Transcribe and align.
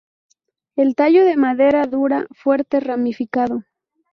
El 0.75 0.95
tallo 0.95 1.25
de 1.25 1.37
madera 1.37 1.85
dura, 1.85 2.25
fuerte, 2.31 2.79
ramificado. 2.79 3.65